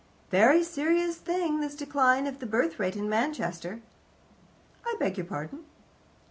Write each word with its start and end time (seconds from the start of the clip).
"Very 0.31 0.63
serious 0.63 1.17
thing 1.17 1.59
this 1.59 1.75
decline 1.75 2.25
of 2.25 2.39
the 2.39 2.47
birth 2.47 2.79
rate 2.79 2.95
in 2.95 3.07
Manchester." 3.07 3.81
"I 4.83 4.95
beg 4.97 5.15
your 5.15 5.27
pardon?" 5.27 5.63